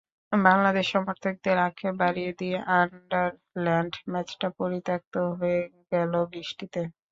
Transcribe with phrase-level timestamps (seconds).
[0.31, 6.81] বাংলাদেশ সমর্থকদের আক্ষেপ বাড়িয়ে দিয়ে আয়ারল্যান্ড ম্যাচটা পরিত্যক্ত হয়ে গেল বৃষ্টিতে।